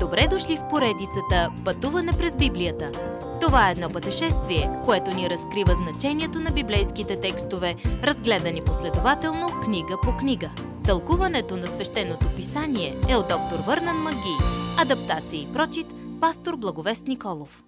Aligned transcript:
Добре 0.00 0.28
дошли 0.30 0.56
в 0.56 0.68
поредицата 0.70 1.52
Пътуване 1.64 2.12
през 2.18 2.36
Библията. 2.36 2.92
Това 3.40 3.68
е 3.68 3.72
едно 3.72 3.92
пътешествие, 3.92 4.80
което 4.84 5.10
ни 5.10 5.30
разкрива 5.30 5.74
значението 5.74 6.40
на 6.40 6.50
библейските 6.50 7.20
текстове, 7.20 7.76
разгледани 7.84 8.64
последователно 8.64 9.60
книга 9.64 9.96
по 10.02 10.16
книга. 10.16 10.50
Тълкуването 10.84 11.56
на 11.56 11.66
свещеното 11.66 12.34
писание 12.36 13.00
е 13.08 13.16
от 13.16 13.28
доктор 13.28 13.58
Върнан 13.66 13.96
Маги. 13.96 14.36
Адаптация 14.78 15.42
и 15.42 15.52
прочит, 15.52 15.86
пастор 16.20 16.56
Благовест 16.56 17.06
Николов. 17.06 17.64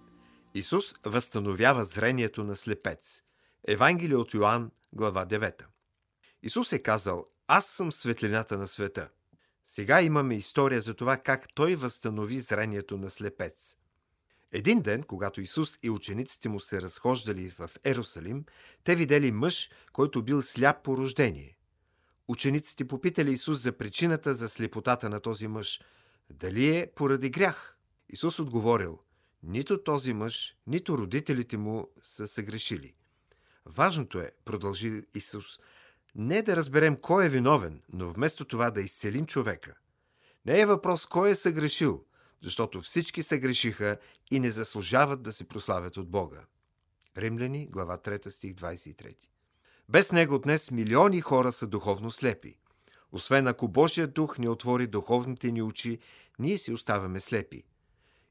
Исус 0.54 0.94
възстановява 1.06 1.84
зрението 1.84 2.44
на 2.44 2.56
слепец. 2.56 3.22
Евангелие 3.68 4.16
от 4.16 4.34
Йоанн, 4.34 4.70
глава 4.92 5.26
9. 5.26 5.62
Исус 6.42 6.72
е 6.72 6.82
казал, 6.82 7.24
аз 7.48 7.66
съм 7.66 7.92
светлината 7.92 8.58
на 8.58 8.68
света. 8.68 9.08
Сега 9.72 10.02
имаме 10.02 10.34
история 10.34 10.80
за 10.80 10.94
това 10.94 11.16
как 11.16 11.54
той 11.54 11.74
възстанови 11.74 12.40
зрението 12.40 12.98
на 12.98 13.10
слепец. 13.10 13.76
Един 14.52 14.82
ден, 14.82 15.02
когато 15.02 15.40
Исус 15.40 15.78
и 15.82 15.90
учениците 15.90 16.48
му 16.48 16.60
се 16.60 16.82
разхождали 16.82 17.50
в 17.50 17.70
Ерусалим, 17.84 18.44
те 18.84 18.96
видели 18.96 19.32
мъж, 19.32 19.70
който 19.92 20.22
бил 20.22 20.42
сляп 20.42 20.84
по 20.84 20.96
рождение. 20.96 21.56
Учениците 22.28 22.88
попитали 22.88 23.30
Исус 23.30 23.62
за 23.62 23.72
причината 23.72 24.34
за 24.34 24.48
слепотата 24.48 25.10
на 25.10 25.20
този 25.20 25.48
мъж. 25.48 25.80
Дали 26.30 26.76
е 26.76 26.92
поради 26.94 27.30
грях? 27.30 27.76
Исус 28.08 28.38
отговорил, 28.38 28.98
нито 29.42 29.84
този 29.84 30.12
мъж, 30.12 30.56
нито 30.66 30.98
родителите 30.98 31.56
му 31.56 31.88
са 32.02 32.28
съгрешили. 32.28 32.94
Важното 33.66 34.20
е, 34.20 34.30
продължи 34.44 35.02
Исус, 35.14 35.58
не 36.14 36.42
да 36.42 36.56
разберем 36.56 36.96
кой 36.96 37.26
е 37.26 37.28
виновен, 37.28 37.82
но 37.92 38.10
вместо 38.10 38.44
това 38.44 38.70
да 38.70 38.80
изцелим 38.80 39.26
човека. 39.26 39.74
Не 40.46 40.60
е 40.60 40.66
въпрос 40.66 41.06
кой 41.06 41.30
е 41.30 41.34
съгрешил, 41.34 42.04
защото 42.42 42.80
всички 42.80 43.22
съгрешиха 43.22 43.98
и 44.30 44.40
не 44.40 44.50
заслужават 44.50 45.22
да 45.22 45.32
се 45.32 45.48
прославят 45.48 45.96
от 45.96 46.10
Бога. 46.10 46.44
Римляни, 47.16 47.66
глава 47.66 47.98
3, 47.98 48.28
стих 48.30 48.54
23. 48.54 49.16
Без 49.88 50.12
него 50.12 50.38
днес 50.38 50.70
милиони 50.70 51.20
хора 51.20 51.52
са 51.52 51.66
духовно 51.66 52.10
слепи. 52.10 52.56
Освен 53.12 53.46
ако 53.46 53.68
Божия 53.68 54.06
дух 54.06 54.38
не 54.38 54.48
отвори 54.48 54.86
духовните 54.86 55.52
ни 55.52 55.62
очи, 55.62 55.98
ние 56.38 56.58
си 56.58 56.72
оставаме 56.72 57.20
слепи. 57.20 57.64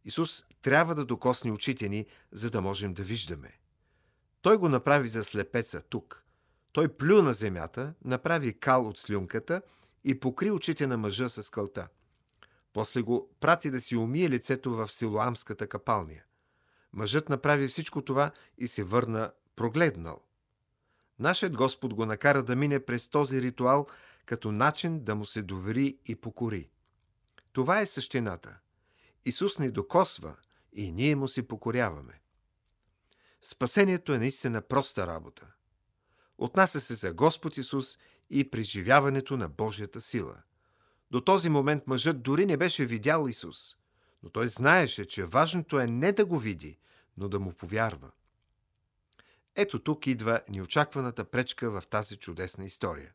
Исус 0.05 0.43
трябва 0.61 0.95
да 0.95 1.05
докосне 1.05 1.51
очите 1.51 1.89
ни, 1.89 2.05
за 2.31 2.51
да 2.51 2.61
можем 2.61 2.93
да 2.93 3.03
виждаме. 3.03 3.59
Той 4.41 4.57
го 4.57 4.69
направи 4.69 5.09
за 5.09 5.23
слепеца 5.23 5.81
тук– 5.89 6.23
той 6.79 6.87
плю 6.87 7.21
на 7.21 7.33
земята, 7.33 7.93
направи 8.05 8.59
кал 8.59 8.87
от 8.87 8.97
слюнката 8.97 9.61
и 10.03 10.19
покри 10.19 10.51
очите 10.51 10.87
на 10.87 10.97
мъжа 10.97 11.29
с 11.29 11.49
кълта. 11.49 11.87
После 12.73 13.01
го 13.01 13.29
прати 13.39 13.71
да 13.71 13.81
си 13.81 13.95
умие 13.95 14.29
лицето 14.29 14.71
в 14.71 14.87
силуамската 14.93 15.67
капалния. 15.67 16.25
Мъжът 16.93 17.29
направи 17.29 17.67
всичко 17.67 18.01
това 18.01 18.31
и 18.57 18.67
се 18.67 18.83
върна 18.83 19.31
прогледнал. 19.55 20.19
Нашият 21.19 21.55
Господ 21.55 21.93
го 21.93 22.05
накара 22.05 22.43
да 22.43 22.55
мине 22.55 22.79
през 22.85 23.09
този 23.09 23.41
ритуал 23.41 23.87
като 24.25 24.51
начин 24.51 25.03
да 25.03 25.15
му 25.15 25.25
се 25.25 25.41
довери 25.41 25.97
и 26.05 26.15
покори. 26.15 26.69
Това 27.53 27.81
е 27.81 27.85
същината. 27.85 28.57
Исус 29.25 29.59
ни 29.59 29.71
докосва 29.71 30.35
и 30.73 30.91
ние 30.91 31.15
му 31.15 31.27
се 31.27 31.47
покоряваме. 31.47 32.21
Спасението 33.41 34.13
е 34.13 34.19
наистина 34.19 34.61
проста 34.61 35.07
работа– 35.07 35.47
Отнася 36.39 36.79
се 36.79 36.95
за 36.95 37.13
Господ 37.13 37.57
Исус 37.57 37.97
и 38.29 38.51
преживяването 38.51 39.37
на 39.37 39.49
Божията 39.49 40.01
сила. 40.01 40.41
До 41.11 41.21
този 41.21 41.49
момент 41.49 41.83
мъжът 41.87 42.21
дори 42.21 42.45
не 42.45 42.57
беше 42.57 42.85
видял 42.85 43.27
Исус, 43.27 43.75
но 44.23 44.29
той 44.29 44.47
знаеше, 44.47 45.05
че 45.05 45.25
важното 45.25 45.79
е 45.79 45.87
не 45.87 46.11
да 46.11 46.25
го 46.25 46.39
види, 46.39 46.77
но 47.17 47.29
да 47.29 47.39
му 47.39 47.53
повярва. 47.53 48.11
Ето 49.55 49.79
тук 49.79 50.07
идва 50.07 50.41
неочакваната 50.49 51.23
пречка 51.23 51.71
в 51.71 51.87
тази 51.87 52.17
чудесна 52.17 52.65
история. 52.65 53.13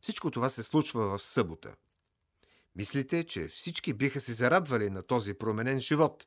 Всичко 0.00 0.30
това 0.30 0.48
се 0.48 0.62
случва 0.62 1.18
в 1.18 1.22
събота. 1.22 1.74
Мислите, 2.74 3.24
че 3.24 3.48
всички 3.48 3.92
биха 3.92 4.20
се 4.20 4.32
зарадвали 4.32 4.90
на 4.90 5.02
този 5.02 5.34
променен 5.34 5.80
живот, 5.80 6.26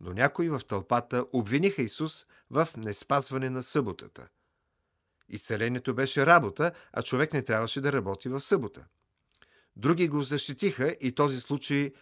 но 0.00 0.12
някои 0.12 0.48
в 0.48 0.60
тълпата 0.68 1.26
обвиниха 1.32 1.82
Исус 1.82 2.26
в 2.50 2.68
неспазване 2.76 3.50
на 3.50 3.62
съботата– 3.62 4.28
Изцелението 5.30 5.94
беше 5.94 6.26
работа, 6.26 6.72
а 6.92 7.02
човек 7.02 7.32
не 7.32 7.42
трябваше 7.42 7.80
да 7.80 7.92
работи 7.92 8.28
в 8.28 8.40
събота. 8.40 8.84
Други 9.76 10.08
го 10.08 10.22
защитиха 10.22 10.96
и 11.00 11.12
този 11.12 11.40
случай 11.40 11.92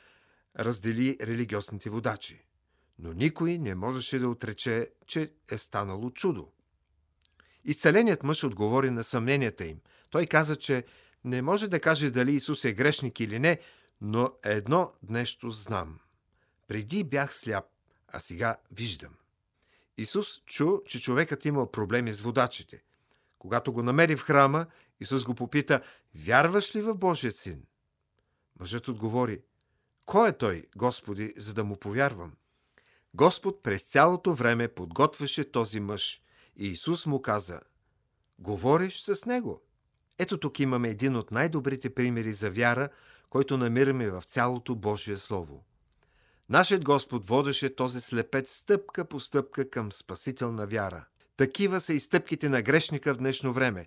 раздели 0.58 1.16
религиозните 1.20 1.90
водачи. 1.90 2.44
Но 2.98 3.12
никой 3.12 3.58
не 3.58 3.74
можеше 3.74 4.18
да 4.18 4.28
отрече, 4.28 4.90
че 5.06 5.32
е 5.50 5.58
станало 5.58 6.10
чудо. 6.10 6.52
Изцеленият 7.64 8.22
мъж 8.22 8.44
отговори 8.44 8.90
на 8.90 9.04
съмненията 9.04 9.66
им. 9.66 9.80
Той 10.10 10.26
каза, 10.26 10.56
че 10.56 10.84
не 11.24 11.42
може 11.42 11.68
да 11.68 11.80
каже 11.80 12.10
дали 12.10 12.32
Исус 12.32 12.64
е 12.64 12.72
грешник 12.72 13.20
или 13.20 13.38
не, 13.38 13.60
но 14.00 14.32
едно 14.44 14.92
нещо 15.08 15.50
знам. 15.50 15.98
Преди 16.68 17.04
бях 17.04 17.34
сляп, 17.34 17.64
а 18.08 18.20
сега 18.20 18.56
виждам. 18.70 19.14
Исус 19.98 20.42
чу, 20.46 20.78
че 20.86 21.00
човекът 21.00 21.44
имал 21.44 21.70
проблеми 21.70 22.14
с 22.14 22.20
водачите. 22.20 22.82
Когато 23.38 23.72
го 23.72 23.82
намери 23.82 24.16
в 24.16 24.22
храма, 24.22 24.66
Исус 25.00 25.24
го 25.24 25.34
попита, 25.34 25.82
вярваш 26.14 26.76
ли 26.76 26.80
в 26.80 26.94
Божия 26.94 27.32
син? 27.32 27.62
Мъжът 28.60 28.88
отговори, 28.88 29.40
кой 30.04 30.28
е 30.28 30.32
той, 30.32 30.64
Господи, 30.76 31.34
за 31.36 31.54
да 31.54 31.64
му 31.64 31.76
повярвам? 31.76 32.32
Господ 33.14 33.62
през 33.62 33.82
цялото 33.82 34.34
време 34.34 34.68
подготвяше 34.68 35.50
този 35.50 35.80
мъж 35.80 36.22
и 36.56 36.66
Исус 36.66 37.06
му 37.06 37.22
каза, 37.22 37.60
говориш 38.38 39.00
с 39.00 39.26
него. 39.26 39.62
Ето 40.18 40.38
тук 40.38 40.60
имаме 40.60 40.88
един 40.88 41.16
от 41.16 41.30
най-добрите 41.30 41.94
примери 41.94 42.32
за 42.32 42.50
вяра, 42.50 42.88
който 43.30 43.56
намираме 43.56 44.10
в 44.10 44.22
цялото 44.26 44.74
Божие 44.74 45.16
Слово. 45.16 45.64
Нашият 46.48 46.84
Господ 46.84 47.26
водеше 47.26 47.74
този 47.74 48.00
слепец 48.00 48.56
стъпка 48.56 49.04
по 49.04 49.20
стъпка 49.20 49.70
към 49.70 49.92
спасителна 49.92 50.66
вяра– 50.66 51.04
такива 51.38 51.80
са 51.80 51.94
и 51.94 52.00
стъпките 52.00 52.48
на 52.48 52.62
грешника 52.62 53.14
в 53.14 53.18
днешно 53.18 53.52
време. 53.52 53.86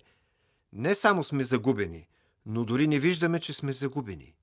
Не 0.72 0.94
само 0.94 1.24
сме 1.24 1.44
загубени, 1.44 2.08
но 2.46 2.64
дори 2.64 2.86
не 2.86 2.98
виждаме, 2.98 3.40
че 3.40 3.52
сме 3.52 3.72
загубени. 3.72 4.34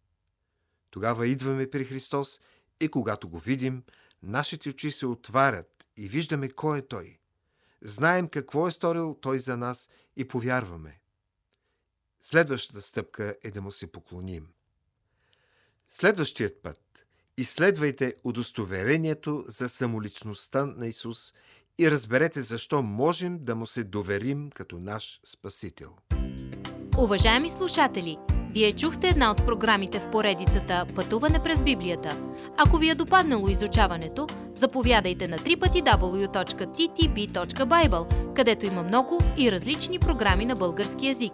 Тогава 0.89 1.27
идваме 1.27 1.69
при 1.69 1.85
Христос 1.85 2.39
и 2.81 2.87
когато 2.87 3.29
го 3.29 3.39
видим, 3.39 3.83
нашите 4.23 4.69
очи 4.69 4.91
се 4.91 5.05
отварят 5.05 5.87
и 5.97 6.07
виждаме 6.07 6.49
кой 6.49 6.79
е 6.79 6.87
Той. 6.87 7.19
Знаем 7.81 8.27
какво 8.27 8.67
е 8.67 8.71
сторил 8.71 9.17
Той 9.21 9.39
за 9.39 9.57
нас 9.57 9.89
и 10.17 10.27
повярваме. 10.27 10.99
Следващата 12.21 12.81
стъпка 12.81 13.35
е 13.43 13.51
да 13.51 13.61
му 13.61 13.71
се 13.71 13.91
поклоним. 13.91 14.47
Следващият 15.87 16.61
път 16.61 16.81
изследвайте 17.37 18.15
удостоверението 18.23 19.45
за 19.47 19.69
самоличността 19.69 20.65
на 20.65 20.87
Исус 20.87 21.33
и 21.79 21.91
разберете 21.91 22.41
защо 22.41 22.83
можем 22.83 23.37
да 23.41 23.55
му 23.55 23.65
се 23.65 23.83
доверим 23.83 24.49
като 24.55 24.79
наш 24.79 25.19
Спасител. 25.25 25.89
Уважаеми 26.97 27.49
слушатели, 27.49 28.17
вие 28.53 28.71
чухте 28.71 29.07
една 29.07 29.31
от 29.31 29.45
програмите 29.45 29.99
в 29.99 30.11
поредицата 30.11 30.85
Пътуване 30.95 31.43
през 31.43 31.61
Библията. 31.61 32.21
Ако 32.57 32.77
ви 32.77 32.89
е 32.89 32.95
допаднало 32.95 33.49
изучаването, 33.49 34.27
заповядайте 34.53 35.27
на 35.27 35.37
www.ttb.bible, 35.37 38.33
където 38.35 38.65
има 38.65 38.83
много 38.83 39.19
и 39.37 39.51
различни 39.51 39.99
програми 39.99 40.45
на 40.45 40.55
български 40.55 41.07
язик. 41.07 41.33